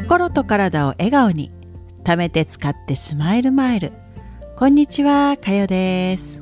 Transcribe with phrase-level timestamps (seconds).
[0.00, 1.50] 心と体を笑顔に
[2.04, 3.92] 貯めて使ってスマイルマイル。
[4.56, 6.40] こんにちはかよです。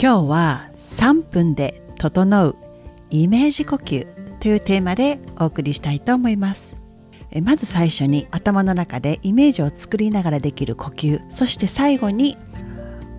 [0.00, 2.56] 今日は3分で整う
[3.10, 4.06] イメージ呼吸
[4.38, 6.76] というテーマでお送りしたいと思います。
[7.42, 11.20] まず最初に頭の中でイメージを作りながらできる呼吸。
[11.28, 12.38] そして最後に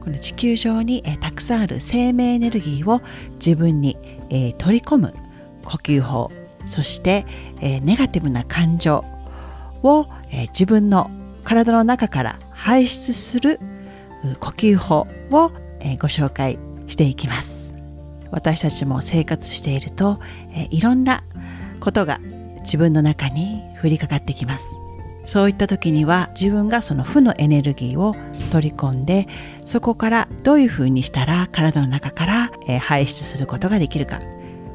[0.02, 3.98] この地球上にたくさんある生命エネルギーを自分に
[4.58, 5.14] 取り込む
[5.64, 6.32] 呼吸法。
[6.66, 7.28] そして
[7.62, 9.06] ネガティブな感情。
[9.84, 11.10] をえ自分の
[11.44, 13.60] 体の中から排出する
[14.40, 17.74] 呼吸法をえご紹介していきます。
[18.32, 20.20] 私たちも生活していると
[20.54, 21.24] えいろんな
[21.80, 22.20] ことが
[22.62, 24.66] 自分の中に降りかかってきます。
[25.26, 28.16] そういった時には自分がその負のエネルギーを
[28.50, 29.28] 取り込んで
[29.66, 34.20] そこからどういうふうにしたら体の中から排出することができるか。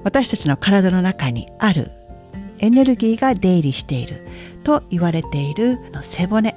[0.05, 1.91] 私たちの体の中にある
[2.59, 4.27] エネルギーが出入りしている。
[4.65, 6.57] と言われている背骨。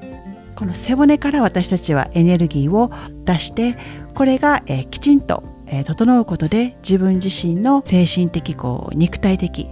[0.55, 2.89] この背骨から私たちはエネルギーを
[3.25, 3.77] 出して
[4.16, 9.67] これが、えきちんと、え整うことで自分自身の精神的こう肉体的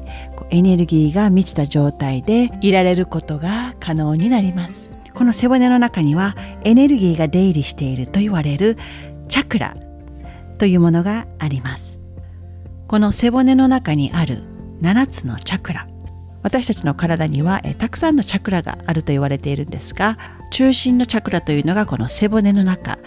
[0.51, 4.95] エネルギーが満ちた状態でいられることが可能になります。
[5.15, 8.77] この背骨の中にはエネルギーが出入りしていると言われる
[9.29, 9.75] チャクラ
[10.59, 12.01] というものがあります。
[12.87, 14.43] この背骨の中にある
[14.81, 15.87] 7つのチャクラ
[16.45, 20.19] 私たちの体にはえたくさんのチャクラがあると言われているんですが
[20.51, 22.99] 中心のチャクラというのがこの背骨の中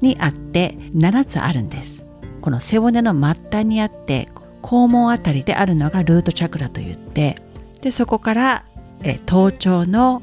[0.00, 2.04] にあって7つあるんです。
[2.40, 4.28] この背骨の末端にあって
[4.62, 7.36] 肛門あたりであるのがルートチャクラといって
[7.82, 8.64] でそこから
[9.02, 10.22] え頭頂の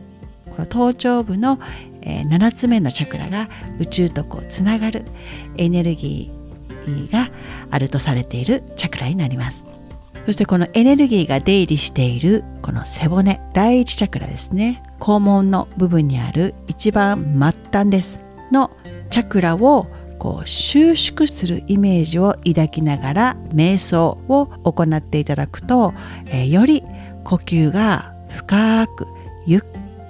[0.50, 1.60] この頭頂部の、
[2.02, 5.06] え7つ目のチャクラが宇宙とこうつながる
[5.58, 7.30] エネルギーが
[7.70, 9.66] あるとされているチャクラになります。
[10.26, 14.82] そしてこのエネルギーが出入りしているこの背骨第一チャクラですね。
[15.00, 18.24] 肛門の部分にある一番末端です。
[18.52, 18.72] の
[19.10, 19.88] チャクラを
[20.20, 25.94] こう収縮するイメージを抱きながら瞑想を行っていただくと、
[26.28, 26.84] えー、より
[27.26, 29.08] 呼吸が深く
[29.46, 29.62] ゆっ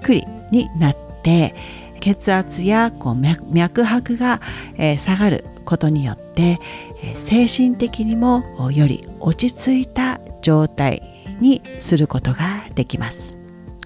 [0.03, 1.55] くりになって
[1.99, 4.41] 血圧やこう脈拍が、
[4.77, 6.59] えー、下がることによって
[7.17, 10.02] 精神的にもより落ち着いた
[10.43, 11.01] 状態
[11.41, 13.37] にすることができます。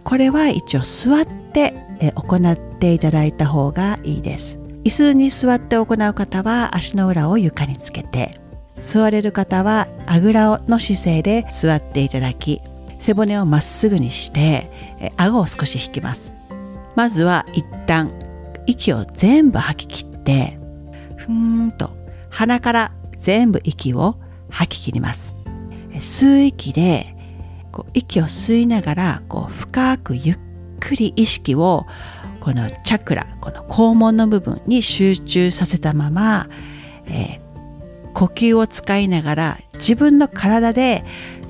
[0.04, 1.74] これは一応座って
[2.16, 4.60] 行っていただいた方がいいです。
[4.84, 8.40] 椅子に座って行う方は足の裏を床につけて
[8.80, 12.62] 座れる方はあぐらの姿勢で座っていただき
[13.00, 14.72] 背骨をまっすぐにして
[15.18, 16.32] 顎を少し引きます。
[16.96, 18.12] まずは一旦
[18.66, 20.58] 息を全部吐き切って
[21.18, 21.92] ふーんと
[22.30, 24.16] 鼻から全部息を
[24.50, 25.37] 吐き切ります。
[26.00, 27.16] 吸う息で
[27.72, 30.40] こう息を吸いながらこう深くゆっ
[30.80, 31.86] くり意識を
[32.40, 36.48] このチャクラこの肛門の部分に集中させたまま、
[37.06, 41.04] えー、呼吸を使いながら自分の体で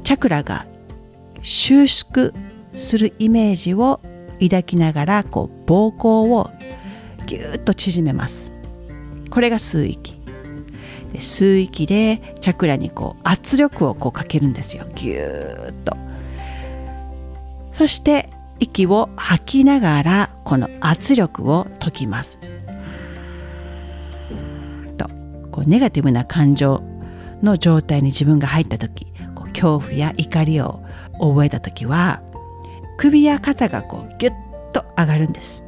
[0.03, 0.65] チャクラが
[1.41, 2.33] 収縮
[2.75, 4.01] するイメージを
[4.39, 6.49] 抱きながらこう膀胱を
[7.25, 8.51] ぎゅっと縮めます。
[9.29, 10.16] これが吸う息。
[11.11, 14.85] で吸う息でチャクラにこう圧力をこうかけるんですよ。
[14.95, 15.95] ぎゅーっと。
[17.71, 18.27] そして
[18.59, 22.39] 息を吐きながらこの圧力を解きます。
[24.97, 25.07] と。
[25.51, 26.81] こうネガティブな感情
[27.43, 30.81] の状態に自分が入った時こう恐怖や怒りを
[31.19, 32.21] 覚えた時は
[32.97, 35.66] 首や肩がこうギュッと上がるんです。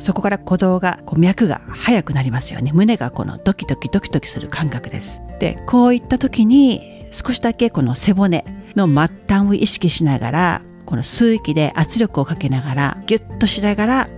[0.00, 8.44] そこから鼓動がこう脈が速くなりますよね胸がこのドキドキドキドキする感覚ですでこういった時に少しだけこの背骨
[8.76, 14.08] の末端を意識しながらこの吸う息で圧力をかけながらギュッとしながら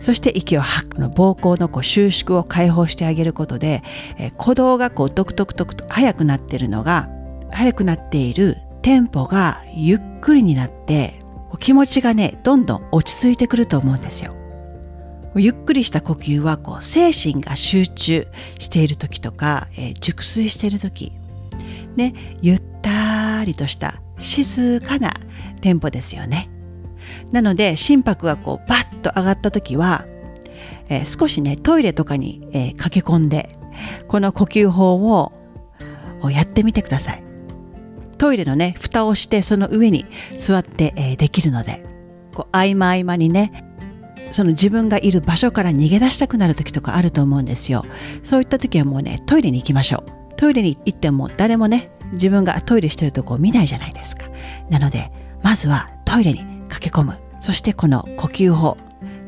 [0.00, 3.82] そして息を吐くの膀胱のこう収縮を解放してあげることで、
[4.18, 7.08] えー、鼓動がこうドクドクドクと速くなっているのが
[7.50, 11.20] 速くなっているテンポがゆっくりになって
[11.58, 14.39] 気持ちがねどんどん落ち着いてくると思うんですよ。
[15.36, 18.26] ゆっくりした呼吸はこう精神が集中
[18.58, 21.12] している時とか、えー、熟睡している時、
[21.96, 25.14] ね、ゆったりとした静かな
[25.60, 26.50] テンポですよね。
[27.32, 30.06] なので心拍がこうバッと上がった時は、
[30.88, 33.48] えー、少しねトイレとかに、えー、駆け込んで
[34.08, 35.32] この呼吸法を
[36.30, 37.22] やってみてください。
[38.18, 40.04] トイレのね蓋をしてその上に
[40.38, 41.86] 座って、えー、できるので
[42.34, 43.69] こう合間合間にね
[44.30, 47.84] その自分がいる場所から逃げ出したくなる時とかあると思うんですよ。
[48.22, 50.34] そういった時はもうねトイレに行きましょう。
[50.36, 54.26] トイレに行っても誰もね自分がトイレしてるとこを見ないじゃないですか。
[54.68, 55.10] なので
[55.42, 56.38] まずはトイレに
[56.68, 57.18] 駆け込む。
[57.40, 58.76] そしてこの呼吸法。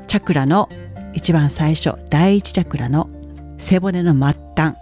[0.06, 0.68] チャクラの
[1.14, 3.08] 一番最初第一チャクラの
[3.58, 4.76] 背骨の末端。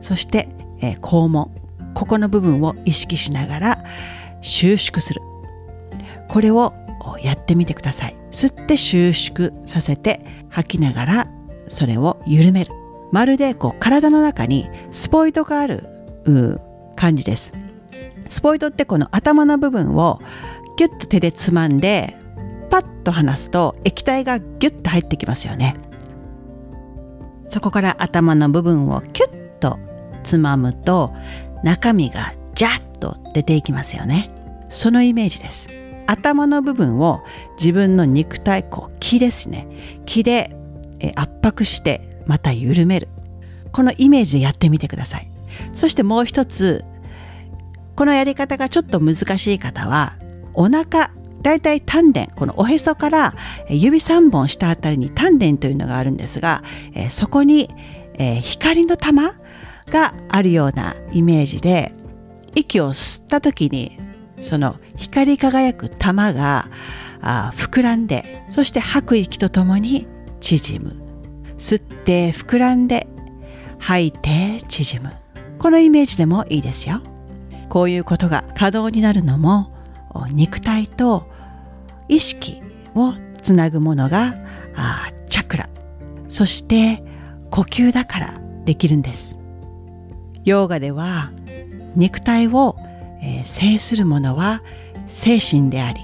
[0.00, 0.48] そして、
[0.80, 1.50] えー、肛門。
[1.94, 3.84] ここの部分を意識しながら
[4.42, 5.22] 収縮する。
[6.28, 6.74] これを
[7.24, 8.16] やってみてください。
[8.30, 11.28] 吸って収縮させて吐きながら
[11.68, 12.72] それを緩める。
[13.12, 15.84] まるでこう体の中にスポイトがある
[16.96, 17.52] 感じです。
[18.28, 20.20] スポイトってこの頭の部分を
[20.76, 22.16] ギュッと手でつまんで
[22.70, 25.76] パッと離すと液体がギュッと入ってきますよね。
[27.46, 29.78] そこから頭の部分をキュッと
[30.24, 31.12] つまむと
[31.62, 34.30] 中身がジャッと出ていきますよね。
[34.70, 35.83] そのイメージです。
[36.06, 37.22] 頭の部分を
[37.58, 40.02] 自分の肉体こう気ですね。
[40.06, 40.54] 気で
[41.16, 43.08] 圧迫してまた緩める。
[43.72, 45.28] このイメージでやってみてください。
[45.74, 46.84] そしてもう一つ
[47.96, 50.16] このやり方がちょっと難しい方は
[50.52, 51.10] お腹
[51.42, 53.34] だいたい丹田このおへそから
[53.68, 56.62] 指3本下あたりに丹田というのがあるんですが、
[57.10, 57.68] そこに、
[58.42, 59.34] 光の玉
[59.90, 61.92] があるようなイメージで
[62.54, 63.98] 息を吸った時に
[64.40, 66.68] その光り輝く玉が
[67.20, 70.06] あ膨らんでそして吐く息とともに
[70.40, 71.02] 縮む。
[71.58, 73.06] 吸って膨らんで
[73.78, 75.12] 吐いて縮む。
[75.58, 77.00] このイメージでもいいですよ。
[77.68, 79.72] こういうことが可能になるのも
[80.30, 81.28] 肉体と
[82.08, 82.60] 意識
[82.94, 84.34] をつなぐものが
[84.76, 85.68] あチャクラ。
[86.28, 87.02] そして
[87.50, 89.38] 呼吸だからできるんです。
[90.44, 91.32] ヨーガでは
[91.96, 92.76] 肉体を、
[93.24, 94.62] えー、制するものは
[95.06, 96.00] 精神であり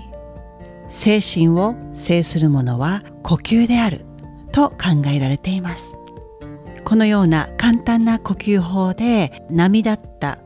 [0.89, 4.05] 精神を制するものは呼吸である
[4.53, 5.97] と考えられています。
[6.85, 10.39] このような簡単な呼吸法で波立った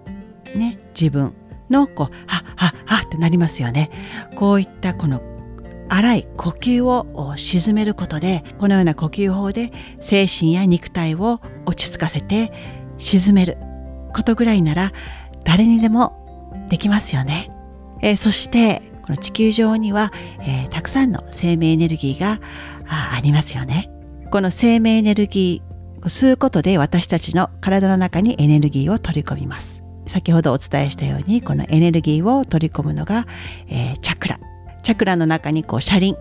[0.54, 1.32] ね自分
[1.70, 3.90] のこうはっはっはってなりますよね。
[4.34, 5.22] こういったこの
[5.88, 12.52] 荒い呼吸を沈めることでこのような呼吸法で精神や肉体を落ち着かせて
[12.98, 13.56] 沈める
[14.12, 14.92] ことぐらいなら
[15.44, 16.23] 誰にでも
[16.68, 17.50] できますよね、
[18.02, 22.40] えー、そしてこの地球上には、えー、たくさんの生命エネルギーが
[22.88, 23.90] ありますよね。
[24.30, 29.82] この生命エネルギーを吸うことで私たちの体の中にエネルギーを取り込みます。
[30.06, 33.26] 先ほどお伝えしたようにこのエネルギーを取り込むのが、
[33.68, 34.40] えー、チャクラ。
[34.82, 36.16] チャクラの中にこう車輪。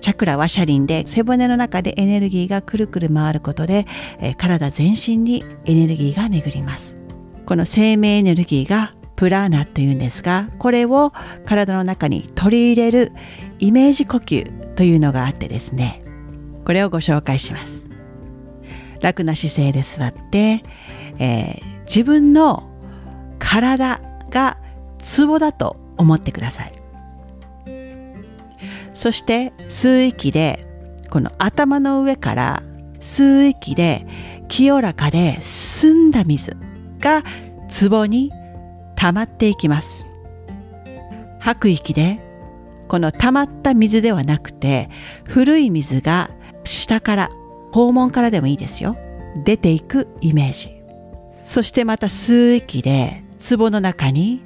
[0.00, 3.86] チャクラは車輪で背骨の中でエネルギーがくるくる回ることで、
[4.18, 6.94] えー、体全身にエネルギーが巡ります。
[7.46, 11.12] この生命エネルギーがプラーナというんですがこれを
[11.44, 13.12] 体の中に取り入れる
[13.58, 16.02] イメージ呼吸というのがあってですね
[16.64, 17.84] これをご紹介します。
[19.00, 20.64] 楽な姿勢で座って、
[21.18, 22.70] えー、自分の
[23.38, 24.00] 体
[24.30, 24.56] が
[24.98, 26.72] ツボだと思ってください。
[28.94, 30.66] そして吸う息で
[31.10, 32.62] この頭の上から
[33.00, 34.06] 吸う息で
[34.48, 36.56] 清らかで澄んだ水
[36.98, 37.22] が
[37.68, 38.32] 壺に
[39.04, 40.06] 溜まっていきます。
[41.38, 42.20] 吐く息で
[42.88, 44.88] この溜まった水ではなくて
[45.24, 46.30] 古い水が
[46.64, 47.28] 下から
[47.70, 48.96] 肛門からでもいいですよ。
[49.44, 50.80] 出ていくイメージ。
[51.46, 54.42] そしてまた吸う息で壺の中に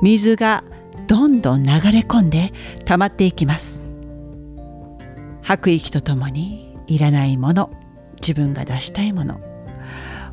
[0.00, 0.64] 水が
[1.06, 2.52] どんどん流れ込んで
[2.84, 3.84] 溜まっていきます。
[5.42, 7.70] 吐く息とともにいらないもの
[8.20, 9.40] 自分が出したいもの。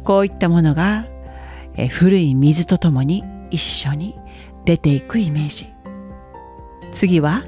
[0.03, 1.05] こういったものが
[1.91, 4.15] 古い水とともに一緒に
[4.65, 5.67] 出ていくイメージ。
[6.91, 7.43] 次は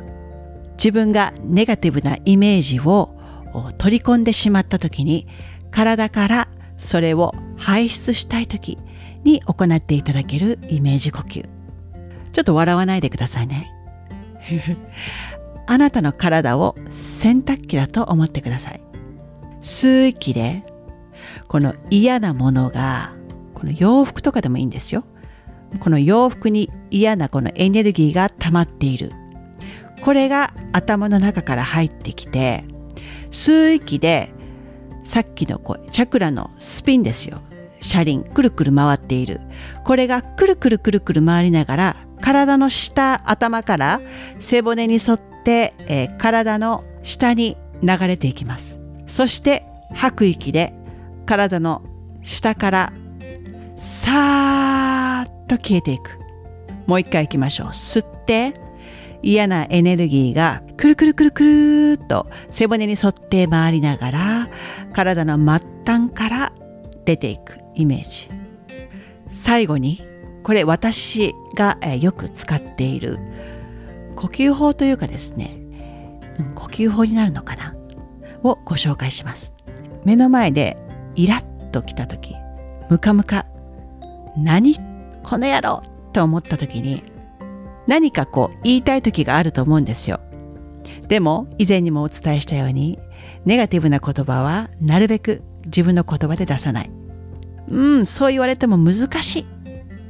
[0.73, 3.15] 自分がネガティブなイメージを
[3.77, 5.27] 取り込んでしまった時に
[5.71, 8.77] 体からそれを排出したい時
[9.23, 11.47] に行っていただけるイメージ呼吸。
[12.31, 13.71] ちょっと笑わないでくださいね。
[15.67, 18.81] あなたの体を洗濯機だと思ってください。
[19.61, 20.63] 吸う息で
[21.47, 23.13] この嫌なものが
[23.53, 25.03] この洋服とかでもいいんですよ。
[25.79, 29.11] この洋服に嫌なこのエネルギーが溜まっている。
[30.01, 32.65] これが頭の中から入ってきて
[33.29, 34.33] 吸う息で
[35.03, 37.41] さっきのこうチャクラのスピンですよ。
[37.81, 39.41] 車輪くるくる回っている。
[39.83, 44.01] これがくるくるくるくる回りながら体の下頭から
[44.39, 48.79] 背骨に沿って、えー、体の下に流れていきます。
[49.07, 50.73] そして吐く息で
[51.25, 51.81] 体の
[52.21, 52.93] 下から
[53.77, 56.19] さーっと消えていく。
[56.87, 57.67] もう一回いきましょう。
[57.67, 58.53] 吸って
[59.21, 64.49] 嫌なエネルギーがくるくるくるくるっと背骨に沿って回りながら
[64.93, 66.53] 体の末端から
[67.05, 68.29] 出ていくイメージ。
[69.29, 70.01] 最後に
[70.43, 73.19] これ私がよく使っている
[74.15, 75.55] 呼吸法というかですね
[76.55, 77.75] 呼吸法になるのかな
[78.43, 79.53] をご紹介します。
[80.03, 80.77] 目の前で
[81.15, 82.33] イラッときた時
[82.89, 83.45] ムカムカ
[84.35, 84.75] 何
[85.23, 85.81] この野郎
[86.13, 87.03] と思った時に
[87.87, 90.19] 何かこう言いたい時があると思うんですよ。
[91.07, 92.99] でも以前にもお伝えしたように
[93.45, 96.91] ネガティブな言葉はなるべく自分の言葉で出さない。
[97.69, 99.45] うんそう言われても難しい。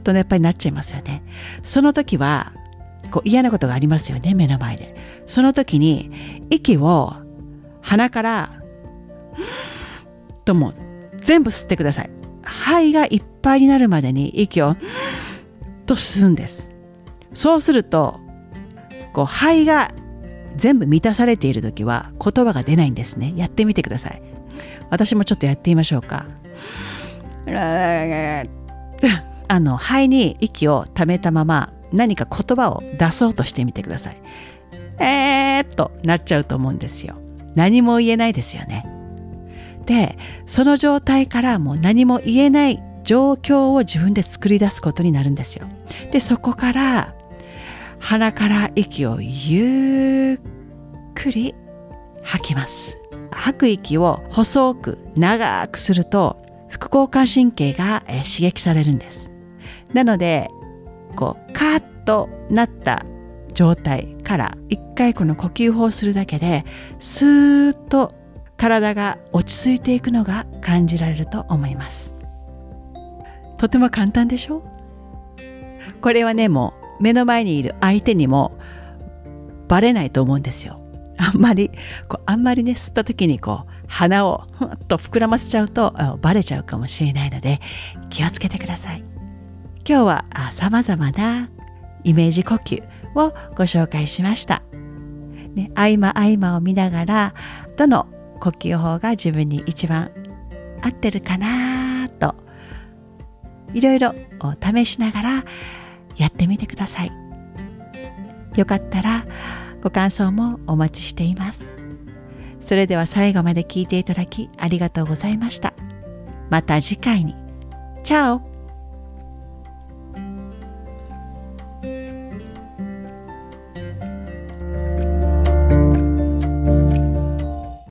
[0.03, 1.23] と、ね、やっぱりなっちゃいますよね。
[1.63, 2.53] その時は
[3.11, 4.95] こう嫌なことがありますよね目の前で。
[5.25, 6.11] その時に
[6.49, 7.13] 息を
[7.81, 8.61] 鼻から
[10.45, 10.73] とも
[11.17, 12.20] 全部吸ってください。
[12.43, 14.75] 肺がいっぱいになるまでに息を
[15.85, 16.67] と吸うんです。
[17.33, 18.19] そうすると
[19.13, 19.91] こう肺が
[20.57, 23.33] 全部満たされている時は言葉が出ないんですね。
[23.35, 24.21] やってみてください。
[24.89, 26.25] 私もちょっとやってみましょうか。
[29.47, 34.21] あの肺に息をためたまま何か言葉を出そうとしてみてください。
[34.99, 37.15] えーっとなっちゃうと思うんですよ。
[37.55, 38.85] 何も言えないですよね。
[39.91, 45.67] でその状態からもう何も言えない状況を自分で作り出すことになるんですよ。
[46.11, 47.13] でそこから
[47.99, 50.39] 鼻から息をゆっ
[51.13, 51.53] くり
[52.23, 52.97] 吐きます。
[53.31, 59.29] 吐く息を細く長くすると副交感神経が刺激されるんです。
[59.93, 60.47] なので
[61.17, 63.05] こうカーッとなった
[63.53, 66.63] 状態から一回この呼吸法をするだけで
[66.99, 68.20] スーッと
[68.61, 72.13] 体が落ち着いていくのが感じられると思います。
[73.57, 74.61] とても簡単でしょ？
[75.99, 78.55] これはねもう目の前にいる相手にも
[79.67, 80.79] バレないと思うんですよ。
[81.17, 81.71] あんまり
[82.07, 87.59] こうあんまりね吸った時にこう鼻をふっと膨らませちゃうとバレちゃうかもしれないので
[88.11, 89.03] 気をつけてください。
[89.87, 91.49] 今日はさまざまな
[92.03, 92.83] イメージ呼吸
[93.15, 94.61] をご紹介しました、
[95.55, 97.33] ね、合間合間を見ながら
[97.75, 98.07] どの
[98.41, 100.11] 呼吸法が自分に一番
[100.81, 102.35] 合ってるかなと
[103.73, 104.13] いろいろ
[104.61, 105.45] 試しながら
[106.17, 107.11] やってみてください。
[108.57, 109.25] よかったら
[109.81, 111.73] ご感想もお待ちしています。
[112.59, 115.73] それでは最後まで聞いていただきありがとうございました。
[116.49, 117.35] また次回に。
[118.03, 118.50] チャオ。